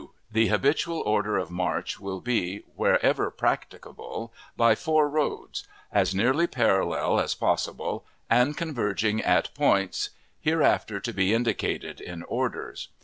[0.31, 7.19] The habitual order of march will be, wherever practicable, by four roads, as nearly parallel
[7.19, 10.09] as possible, and converging at points
[10.39, 12.87] hereafter to be indicated in orders.